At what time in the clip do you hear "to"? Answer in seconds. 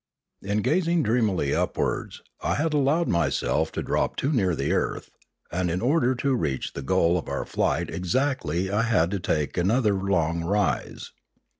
3.73-3.83, 6.15-6.33, 9.11-9.19